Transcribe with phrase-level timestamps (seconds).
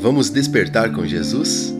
[0.00, 1.74] Vamos despertar com Jesus?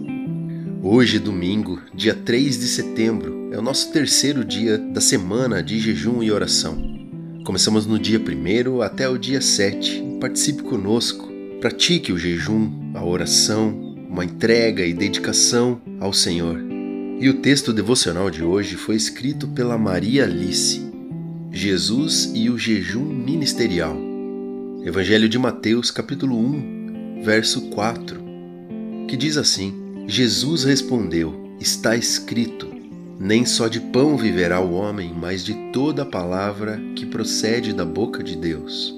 [0.83, 6.23] Hoje, domingo, dia 3 de setembro, é o nosso terceiro dia da semana de jejum
[6.23, 6.77] e oração.
[7.47, 10.19] Começamos no dia 1 até o dia 7.
[10.21, 11.27] Participe conosco,
[11.63, 13.71] pratique o jejum, a oração,
[14.11, 16.61] uma entrega e dedicação ao Senhor.
[17.19, 20.93] E o texto devocional de hoje foi escrito pela Maria Alice.
[21.51, 23.97] Jesus e o jejum ministerial.
[24.85, 26.80] Evangelho de Mateus, capítulo 1,
[27.23, 28.23] verso 4,
[29.09, 32.69] que diz assim: Jesus respondeu: Está escrito:
[33.19, 37.85] Nem só de pão viverá o homem, mas de toda a palavra que procede da
[37.85, 38.95] boca de Deus.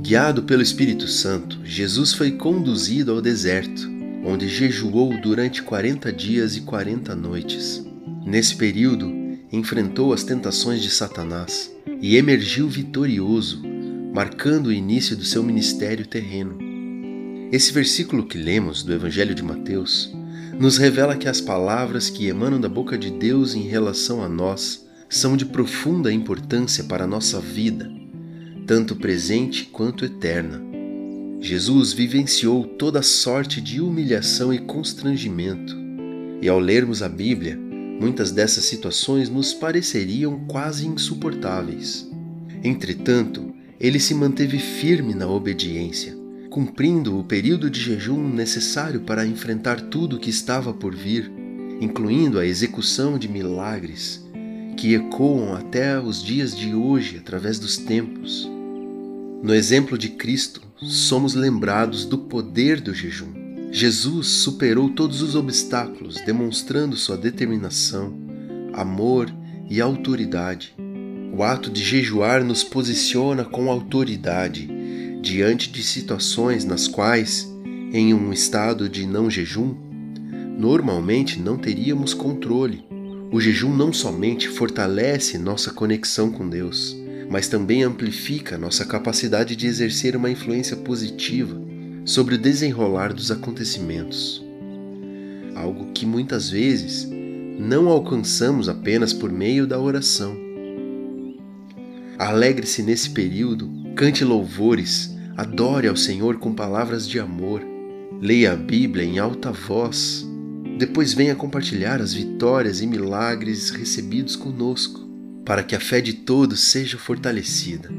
[0.00, 3.90] Guiado pelo Espírito Santo, Jesus foi conduzido ao deserto,
[4.24, 7.84] onde jejuou durante 40 dias e 40 noites.
[8.24, 9.12] Nesse período,
[9.52, 11.70] enfrentou as tentações de Satanás
[12.00, 13.62] e emergiu vitorioso,
[14.14, 16.65] marcando o início do seu ministério terreno.
[17.52, 20.12] Esse versículo que lemos do Evangelho de Mateus
[20.58, 24.84] nos revela que as palavras que emanam da boca de Deus em relação a nós
[25.08, 27.88] são de profunda importância para a nossa vida,
[28.66, 30.60] tanto presente quanto eterna.
[31.40, 35.72] Jesus vivenciou toda sorte de humilhação e constrangimento,
[36.42, 42.10] e ao lermos a Bíblia, muitas dessas situações nos pareceriam quase insuportáveis.
[42.64, 46.25] Entretanto, ele se manteve firme na obediência
[46.56, 51.30] cumprindo o período de jejum necessário para enfrentar tudo o que estava por vir,
[51.82, 54.26] incluindo a execução de milagres
[54.74, 58.50] que ecoam até os dias de hoje através dos tempos.
[59.42, 63.34] No exemplo de Cristo, somos lembrados do poder do jejum.
[63.70, 68.14] Jesus superou todos os obstáculos, demonstrando sua determinação,
[68.72, 69.30] amor
[69.68, 70.74] e autoridade.
[71.36, 74.74] O ato de jejuar nos posiciona com autoridade
[75.26, 77.52] diante de situações nas quais,
[77.92, 79.74] em um estado de não jejum,
[80.56, 82.84] normalmente não teríamos controle.
[83.32, 86.96] O jejum não somente fortalece nossa conexão com Deus,
[87.28, 91.60] mas também amplifica nossa capacidade de exercer uma influência positiva
[92.04, 94.44] sobre o desenrolar dos acontecimentos.
[95.56, 97.04] Algo que muitas vezes
[97.58, 100.36] não alcançamos apenas por meio da oração.
[102.16, 107.62] Alegre-se nesse período, cante louvores, Adore ao Senhor com palavras de amor.
[108.22, 110.26] Leia a Bíblia em alta voz.
[110.78, 115.00] Depois venha compartilhar as vitórias e milagres recebidos conosco,
[115.44, 117.90] para que a fé de todos seja fortalecida.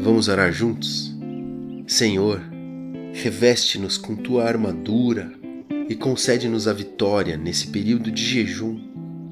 [0.00, 1.12] Vamos orar juntos?
[1.86, 2.40] Senhor,
[3.12, 5.32] reveste-nos com tua armadura
[5.88, 8.80] e concede-nos a vitória nesse período de jejum,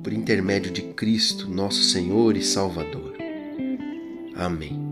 [0.02, 3.14] por intermédio de Cristo, nosso Senhor e Salvador.
[4.34, 4.89] Amém.